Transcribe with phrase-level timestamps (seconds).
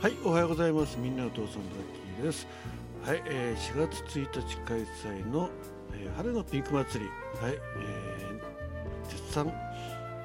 [0.00, 0.96] はい、おはようございます。
[0.98, 1.62] みんなのお父さんザッ
[2.16, 2.46] キーです。
[3.04, 5.50] はい、えー、4月1日開催の、
[5.92, 9.52] えー春のピンク祭り、はい、えー絶賛、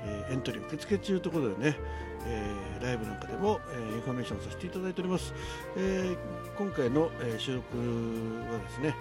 [0.06, 1.78] えーエントリー受付中ということでね、
[2.26, 5.34] えーライブなんかでも、えーインフォメーションさせていただいております。
[5.76, 6.18] えー
[6.58, 7.78] 今回の、えー収録
[8.50, 8.96] はですね、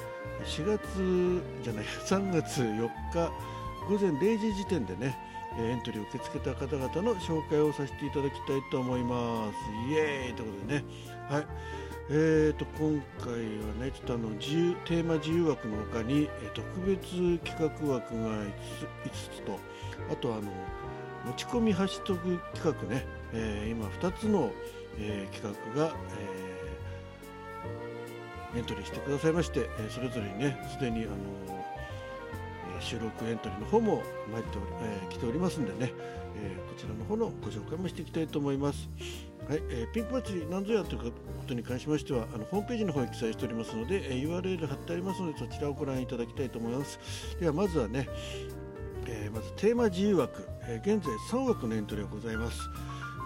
[0.45, 3.31] 4月じゃない、3月4日
[3.89, 5.17] 午前0時時点でね、
[5.59, 9.55] エントリーを受け付けた方々の紹介をさせていただきたいと思います。
[9.91, 10.85] イエーイということでね、
[11.29, 11.47] はい。
[12.11, 13.39] えー、と今回は
[13.81, 18.53] ね、ちょっとあの自由テーマ自由枠の他に、え特別企画枠が 5,
[19.11, 19.59] つつと、
[20.11, 20.43] あとあの
[21.25, 24.51] 持ち込みハッシュタグ企画ね、えー今2つの、
[24.99, 34.03] えー企画が、えーエントリーしてくださいまして、えそれぞれにね、すでにあのー収録エントリーの方も
[34.33, 35.93] 参っており、えー来ておりますんでね、
[36.37, 38.89] えーこちらの方のご紹介もしていきたいと思います。
[39.49, 41.13] はい、えーピンク祭り何ぞやというこ
[41.47, 46.99] とに関しましてはあのホームページの方に記載しておりますので、えー URL 貼ってありますのでそちらをご覧いただきたいと思います。
[47.41, 48.09] ではまずはね、
[49.07, 52.59] えまずテーマ自由枠、え現在3枠のエントリーがございます。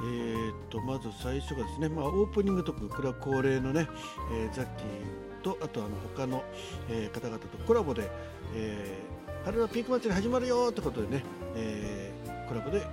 [0.01, 3.89] えー、とまず最初がですね、まあ、オープニングトークこれは恒例のね、
[4.33, 6.45] えーザッキーとあとあの他の、
[6.89, 8.09] えー方々とコラボで、
[8.55, 8.99] え
[9.45, 11.25] 春のピンク祭り始まるよということでね、
[11.57, 12.89] えーコラボで、えー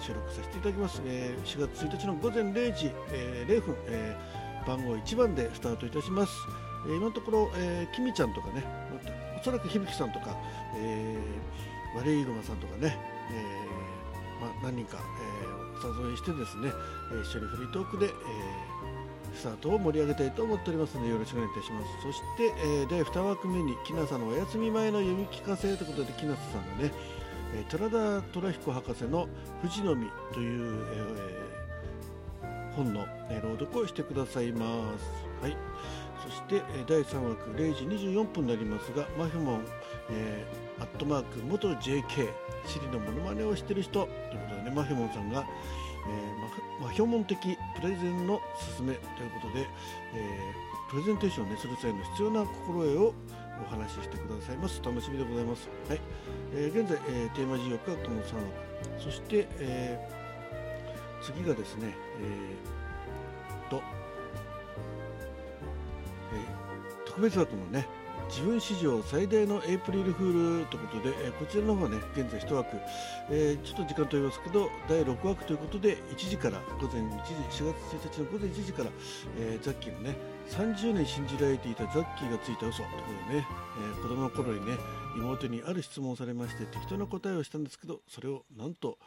[0.00, 6.32] 収録させていただきます、えー4月1日の午前0時、えー0分、えー番号1番でスタートいたします、
[6.86, 8.64] えー今のところ、えー、きみちゃんとかね
[9.40, 10.36] おそらく響さんとか、
[10.76, 12.96] えー、ワレイグマさんとかね、
[13.32, 14.98] えーまあ、何人か、
[15.42, 16.70] えーお誘いしてですね、
[17.12, 18.12] え一緒にフリートークで、えー
[19.34, 22.02] スタートを盛り上げたいと思っておりますのでよろしくお願いいたします。
[22.02, 26.92] そして、えー第2枠目にきなさんのお休み前の読み聞かせということできなさんがね、
[27.54, 29.28] えー寺田虎彦博士の
[29.62, 34.66] 「富士の実」という、えー本の、えー朗読をしてくださいま
[34.98, 35.42] す。
[35.42, 35.56] はい。
[36.24, 39.64] そして、えー第3枠0時24分になりますがマフモン、
[40.10, 42.28] えーアットマーク元 JK
[42.66, 45.44] シリのモノマネをしている人というねマフモンさんが
[46.06, 48.40] えーまマヒョモン的プレゼンの
[48.76, 49.66] 勧めということで、
[50.14, 53.14] えープレゼンテーションを、ね、する際の必要な心得を
[53.66, 54.80] お話ししてくださいます。
[54.84, 56.00] 楽しみでございます、はい。
[56.54, 63.82] えー現在、えーテーマ事業がこの3枠そして、えー次がですね、えーと、
[66.34, 68.03] えー特別枠のね。
[68.28, 72.76] 自分史上最大のエイプリルフールということで、えーこちらの方はね現在1枠、
[73.30, 78.90] えーちょっと時間と言いますけど第6枠ということで1時から午前1時4月1日の午前1時から、
[79.38, 80.16] えーザッキーのね
[80.50, 82.98] 30年信じられていたザッキーがついた嘘というこ
[83.28, 83.46] とでね、
[83.78, 84.76] えー子供の頃にね
[85.16, 88.98] 妹にある質問をされまして適当な答えをしたんですけどそれをなんと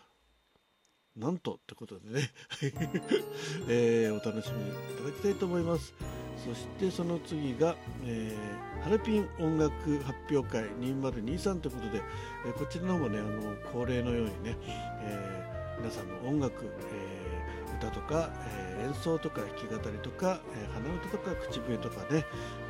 [1.17, 2.29] なんとってことでね、
[3.67, 6.16] えーお楽しみいただきたいと思います。
[6.47, 7.75] そしてその次が、
[8.05, 12.01] えーハルピン音楽発表会2023ということで、
[12.45, 14.55] えーこちらの方もねあの恒例のようにね、
[15.01, 22.23] えー皆さんの音楽、えー歌とか、えー演奏とか弾き語りとか、えー鼻歌とか口笛とかね、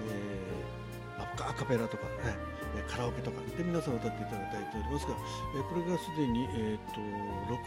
[0.07, 2.35] えーアカアカペラとか、ね
[2.77, 5.13] えカラオケとかで皆さん歌っていただいておりますが、
[5.55, 7.01] えーこれがすでに、えー、と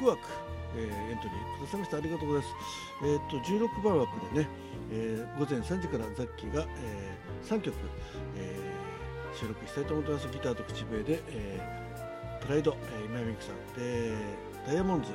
[0.03, 0.21] 6枠、
[0.75, 2.55] えーエントリーくださいましてありがとうございます。
[3.05, 4.49] えー、と16番枠でね、
[4.91, 7.75] えー午前3時からザッキーが、えー3曲、
[8.37, 8.81] えー
[9.39, 10.29] 収録したいと思ってます。
[10.29, 13.57] ギターと口笛で、えープライド、えー今山美樹さん。
[13.79, 14.13] で
[14.67, 15.15] ダイヤモンズ、え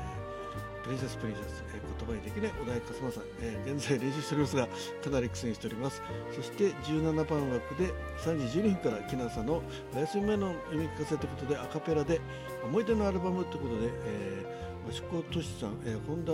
[0.00, 4.68] ープリンセスプリンセス、えー言葉にできない小田井勝間さん、えー現在練習しておりますが
[5.02, 6.02] かなり苦戦しております。
[6.34, 9.62] そして17番枠で3時12分から木なさの
[9.94, 12.20] お休み前の読み聞かせということでアカペラで
[12.62, 16.32] 思い出のアルバムということで、えー、益子俊さん、えー本田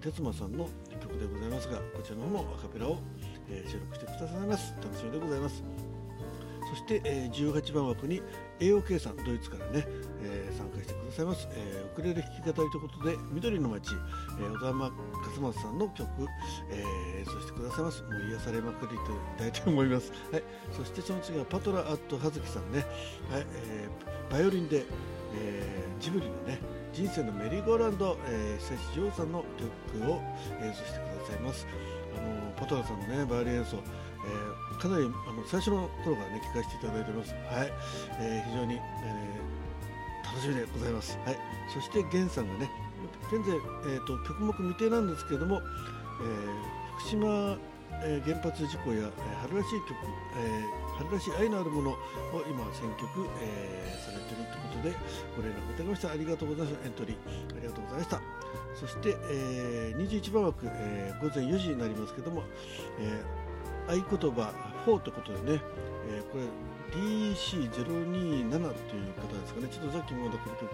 [0.00, 0.68] 哲馬さんの
[1.02, 2.98] 曲でございますがこちらの方もアカペラを、
[3.50, 4.74] えー収録してくださいます。
[4.82, 5.62] 楽しみでございます。
[6.70, 8.22] そして、えー18番枠に
[8.60, 9.84] AOK さんドイツからね、
[10.22, 13.90] えー参加してくださいます、えーウクレレ弾き語りということで緑の街、
[14.40, 16.08] えー小田山勝松さんの曲、
[16.70, 18.02] えー演奏してくださいます。
[18.02, 20.42] もう癒されまくりといきたいと思います、 はい、
[20.76, 22.78] そしてその次はパトラ・アット・葉月さんね、
[23.30, 23.46] はい。
[23.54, 24.84] えーバイオリンで、
[25.34, 26.58] えージブリのね
[26.92, 29.44] 人生のメリーゴーランド、えー、久石譲さんの
[29.94, 30.20] 曲を
[30.60, 31.66] 演奏してくださいます。
[32.16, 37.32] あのパトラさんのねバイオリン演奏、えーかなりあの最初の頃からね聴かせていただいてます。
[37.32, 37.72] はい、
[38.20, 41.18] えー非常に、えー楽しみでございます。
[41.24, 41.38] はい。
[41.72, 42.70] そして源さんがね
[43.32, 43.56] 現在、
[43.92, 47.56] えー、と曲目未定なんですけれども、えー福島、
[48.04, 49.12] え原発事故や、え
[49.42, 49.94] 春らしい曲、
[50.36, 51.96] えー春らしい愛のあるものを
[52.48, 54.94] 今選曲、えーされてるということで
[55.36, 56.10] ご連絡いただきました。
[56.10, 56.86] ありがとうございました。
[56.86, 57.16] エントリー。
[57.56, 58.20] ありがとうございました。
[58.74, 62.42] そして、えー、21番枠、えー、午前4時になりますけども、
[62.98, 64.52] えー、合言葉
[64.86, 65.62] 4ということでね、
[66.10, 66.44] えー、これ
[66.92, 70.68] DC027 という方ですかね、ちょっとさっきもまだこの曲、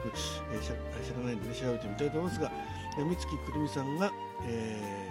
[0.53, 0.71] えー、知
[1.15, 2.51] らないんで、ね、調べてみたいと思いますが、
[2.97, 4.13] 三月くるみさんが、
[4.45, 5.09] え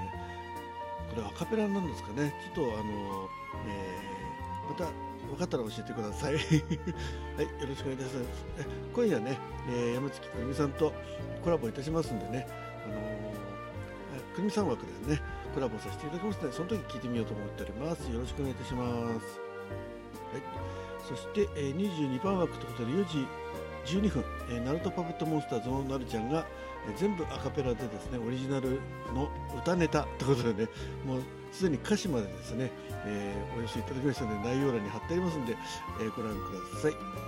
[1.12, 3.30] ー、これアカペラなんですかね、ちょっとあの、
[3.68, 4.86] えー、また
[5.28, 6.34] 分かったら教えてください。
[6.36, 8.46] はい、よろしくお願いいたします。
[8.94, 9.38] 今夜ね、
[9.70, 10.94] えー、山月くるみさんと
[11.44, 12.48] コラボいたしますんでね、
[12.86, 15.22] あのー、くるみさん枠でね、
[15.54, 18.12] コラボさせていただきますので、その時聞いてみようと思っております。
[18.12, 18.92] よろしくお願いいたします。
[18.92, 19.20] はい、
[21.08, 23.28] そして、えー、22番枠ということで4時
[23.98, 26.46] 12分、えー、ナルトパペットモンスターズのなるちゃんが、
[26.96, 28.80] 全部アカペラでですねオリジナル
[29.14, 30.70] の歌ネタということでね
[31.06, 32.72] もうすでに歌詞までですね、
[33.06, 35.58] えー、お寄せいただきましたので内容欄に貼ってありますので、
[36.00, 37.28] えー、ご覧ください。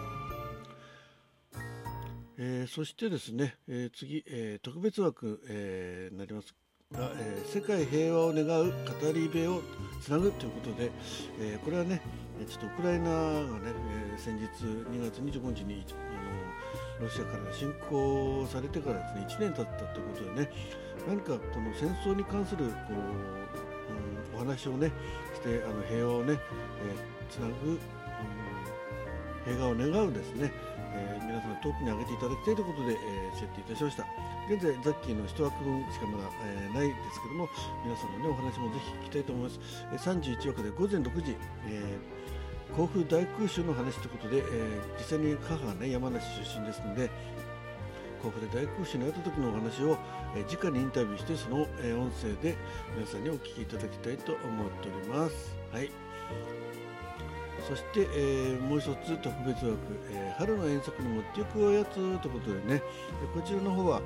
[2.41, 6.55] えー、そしてですね、え、次、え、特別枠、えー、になります
[6.89, 9.61] が、え、世界平和を願う語り部を
[10.01, 10.89] つなぐということで、
[11.37, 12.01] え、これはね
[12.49, 13.73] ちょっとウクライナがね、
[14.15, 15.85] え、先日2月25日に
[16.99, 20.51] ロシアから侵攻されてからですね1年経ったということでね
[21.07, 24.91] 何かこの戦争に関するこう、うん、お話をね
[25.33, 27.79] してあの平和をね、えー、つなぐ、うん、
[29.45, 30.51] 平和を願うですね、
[30.93, 34.05] えー、皆さん遠くに上げていただきたいということで、えー、設定いたしました。
[34.49, 37.47] 現在ザッキーの1枠分しかまだ、えー、ないですけども
[37.85, 39.59] 皆さんの、ね、お話もぜひ聞きたいと思います、
[39.93, 41.37] えー、31枠で午前6時、
[41.69, 42.38] えー、
[42.75, 47.09] 甲府大空襲の話ということで、えー、実際に母が、ね、山梨出身ですので
[48.21, 49.97] 甲府で大空襲に遭った時のお話を、
[50.35, 52.55] えー、直にインタビューしてその、えー、音声で
[52.95, 55.55] 皆さんにお聞きいただきたいと思っております。
[55.71, 55.91] はい
[57.67, 59.77] そして、えー、もう一つ特別枠、
[60.11, 62.81] え、春の遠足に持っていくおやつということでね
[63.33, 64.01] こちらの方は、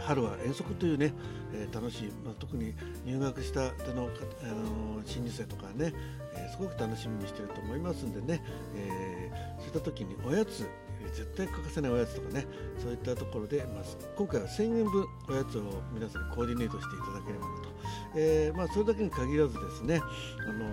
[0.00, 1.12] 春は遠足というね、
[1.52, 2.74] えー、楽しい、まあ、特に
[3.04, 5.92] 入学したての、あの新入生とかね、
[6.34, 8.42] えー、すごく楽しみにしてると思いますんでね、
[8.76, 10.66] え、そういった時におやつ
[11.12, 12.46] 絶対欠かせないおやつとかね
[12.78, 13.84] そういったところで、まあ、
[14.16, 15.62] 今回は1000円分おやつを
[15.92, 17.68] 皆さんにコーディネートしていただければなと、
[18.16, 20.00] えまあ、それだけに限らずですね、
[20.48, 20.64] あの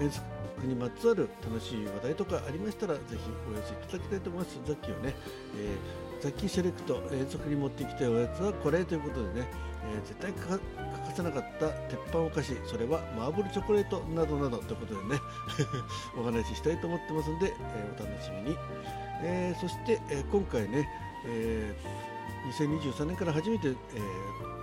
[0.00, 0.22] 遠足
[0.66, 3.16] にまつわる楽しい話題とかありましたらぜひ
[3.50, 4.54] お寄せいただきたいと思います。
[4.64, 5.14] さっきはね、
[5.58, 9.48] えーザッキーセレクト遠足に持ってきたおやつはこれということでね、
[9.92, 10.60] えー、絶対欠か
[11.16, 15.20] せなかった鉄板お菓子それはマーブルチョコレートなどなどということでね
[16.16, 18.56] お話ししたいと思ってますので、えー、お楽しみに、
[19.22, 20.88] えー、そして、え今回ね、
[21.26, 21.74] え
[22.56, 23.74] 2023年から初めて、え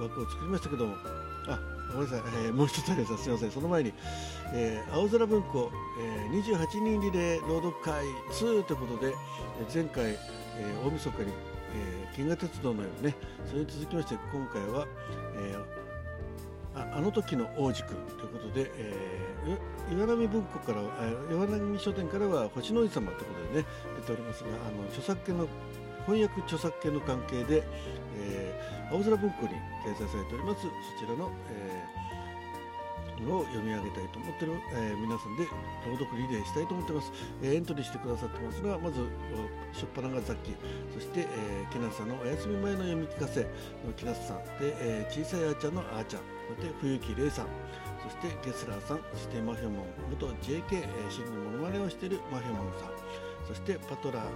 [0.02, 0.96] 枠を作りましたけども
[1.50, 1.60] あ
[1.94, 3.52] ごめんなさい、えー、もう一つありますすみません。
[3.52, 3.94] その前に、
[4.54, 9.14] えー、青空文庫、えー、28人リレー朗読会2ということで、
[9.60, 11.34] えー、前回、えー、大晦日に、
[11.74, 14.88] えー、銀河鉄道のようにねそれに続きまして今回は、
[15.36, 20.82] えー、ああの時の王子くんということで、えー、岩波文庫から
[21.32, 23.14] 岩波書店からは星の王子様というこ
[23.48, 23.68] とでね
[24.02, 25.48] 出ておりますがあの著作権の
[26.06, 27.64] 翻訳著作権の関係で、
[28.18, 29.50] えー、青空文庫に
[29.86, 32.19] 掲載されておりますそちらの、えー
[33.28, 35.44] を読み上げたいと思ってる、えー、皆さんで
[35.88, 37.12] 朗読リレーしたいと思ってます、
[37.42, 39.02] えー、エントリーしてくださってますがまず
[39.74, 40.56] 初っ端がザッキー
[40.94, 46.22] そして、えー、木梨さんのお休み前の読み聞かせの木梨さんで、えー、小さいあーちゃんのあーちゃん
[46.56, 47.48] そして冬木玲さん
[48.04, 52.92] そしてゲスラーさんそしてマヒョモン元 JK、えー、シンのモノマネをしているマヒョモンさん
[53.48, 54.28] そしてパトラー、え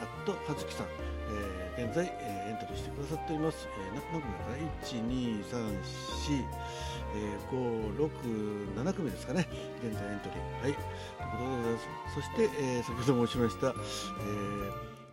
[0.00, 0.86] ー、アット葉月さん、
[1.30, 4.52] えー、現在、えー、エントリーしてくださっております、えー、何組だか
[4.84, 6.44] 123
[7.16, 9.48] えー、5、6、7組ですかね、
[9.82, 10.38] 現在エントリー。
[10.62, 10.80] はい、というこ
[11.36, 11.88] とでございます。
[12.14, 13.74] そして、えー、先ほど申しました、えー、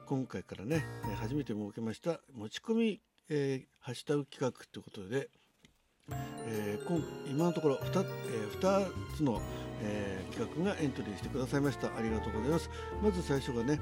[0.07, 0.83] 今回からね、
[1.19, 2.99] 初めて設けました持ち込み、
[3.29, 5.29] えー、ハッシュタグ企画ということで、
[6.47, 6.99] えー、今
[7.29, 9.39] 今のところ 2,、えー、2つの、
[9.81, 11.95] えー、企画がエントリーしてくださいました。
[11.95, 12.69] ありがとうございます。
[13.01, 13.79] まず最初がね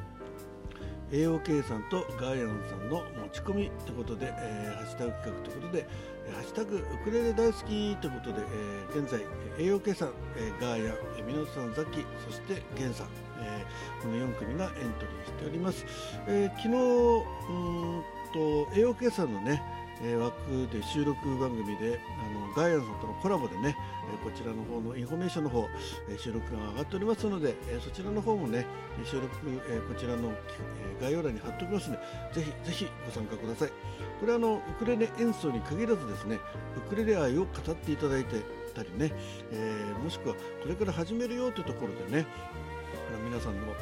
[1.11, 5.87] AOK さんとガーヤンさんの持ち込みということで、えー、ハッシュタグ企画ということで
[6.33, 9.21] ハッシュタグウクレレ大好きということで、えー、現在
[9.57, 13.07] AOK さん、えー、ガーヤン、えー、ミノさん、ザキそしてゲンさん、
[13.41, 15.85] えー、この4組がエントリーしております、
[16.27, 19.61] えー、昨日うんと AOK さんのね
[20.01, 23.75] え枠で収録番組であのガイアンさんとのコラボでね、
[24.13, 25.67] えこちらの方のインフォメーションの方、
[26.09, 28.65] え収録が上がっておりますので、えそちらの方もね
[29.03, 29.27] 収録、
[29.69, 31.97] えこちらの、え概要欄に貼っておきますの
[32.33, 33.69] でぜひぜひご参加ください。
[34.19, 36.39] これはあのウクレレ演奏に限らずですね
[36.75, 38.41] ウクレレ愛を語っていただいて
[38.75, 39.13] たりね、
[39.51, 42.25] えー、もしくはこれから始めるよというところでね
[43.09, 43.75] あの皆さんの、あの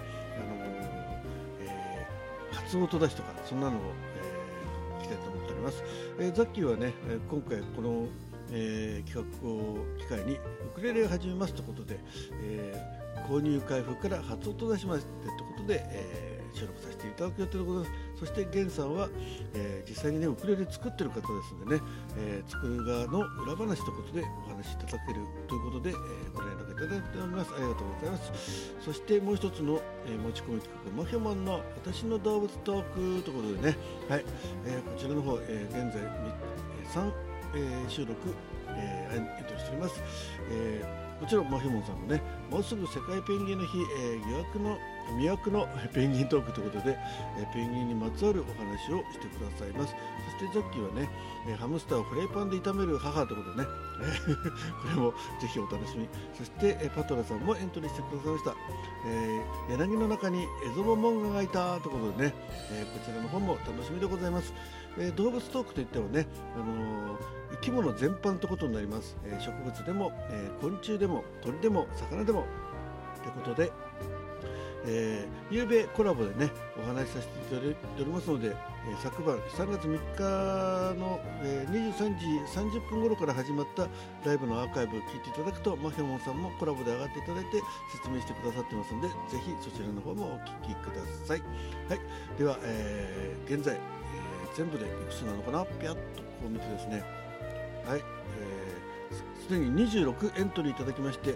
[1.61, 3.81] えー、初音出しとかそんなのを、
[5.07, 5.83] きたいと思ってります、
[6.19, 6.93] えー、ザッキーはね
[7.29, 8.05] 今回この、
[8.51, 10.39] えー、企画を機会にウ
[10.75, 11.99] クレレを始めますということで、
[12.43, 18.19] えー、購入開封から初音出しましてということで、えー収録させていただく予定でございます。
[18.19, 19.09] そして源さんは、
[19.53, 21.81] えー、実際にねウクレレ作ってる方ですのでね、
[22.17, 27.51] えー、作る側の裏話ということでお話しいただけるということで、えー、ご連ただいております。
[27.55, 28.73] ありがとうございます。
[28.81, 33.77] そしてもう一つの、え持ち込み企画マヒョマンの私の動物トークということでね。
[34.07, 34.25] はい、
[34.65, 36.03] えこちらの方、え現在
[37.03, 37.11] 3、
[37.55, 38.13] え収録、
[38.69, 40.03] えエントリーしております、
[40.51, 44.77] えもちろんマヒョモンさんのねもうすぐ世界ペンギンの日、え疑惑の
[45.15, 46.97] 魅惑のペンギントークということで、
[47.39, 49.95] えペンギンにまつわるお話をしてくださいます。
[50.39, 51.09] そしてジャッキーはね、
[51.47, 53.69] えハムスターをフライパンで炒める母ということでね
[54.83, 56.07] これもぜひお楽しみ。
[56.33, 58.55] そして、えパトラさんもエントリーしてくださいました、
[59.07, 62.33] えー、柳の中にエゾボモンガがいたということでね、
[62.71, 64.53] えこちらの方も楽しみでございます、
[64.97, 67.17] え動物トークといってもね、あの
[67.51, 72.45] 生き物全般ということになります、え植物でも、え昆虫でも鳥でも魚でも。
[73.27, 73.71] ということで
[74.89, 76.49] えー、夕べコラボでね
[76.81, 82.25] お話しさせていただいておりますので、えー、昨晩3月3日の、えー、23時
[82.57, 83.87] 30分頃から始まった
[84.25, 89.13] ライブのアーカイブを聞いていただくとマヒョモンさんもコラボで上がっていただいて説明してくださってますのでぜ
[89.43, 91.41] ひそちらの方もお聞きください、
[91.89, 91.99] はい、
[92.39, 93.79] では、えー、現在、え、
[94.55, 95.65] 全部でいくつなのかな？
[95.65, 97.03] ぴゃっとこう見てですね。
[97.85, 101.35] はい、えー、すでに26エントリーいただきまして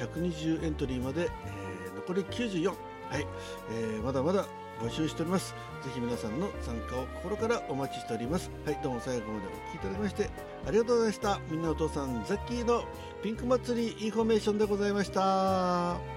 [0.00, 2.74] 120エントリーまで、え残り94、は
[3.18, 3.26] い。
[3.70, 4.46] えー、まだまだ
[4.82, 5.54] 募集しております。
[5.82, 8.50] ぜひ皆さんの参加を心からお待ちしております。
[8.66, 8.78] はい。
[8.82, 10.30] どうも最後までお聴きいただきまして
[10.66, 11.40] ありがとうございました。
[11.50, 12.84] みんなお父さんザッキーの
[13.22, 16.13] ピンク祭りインフォメーションでございました。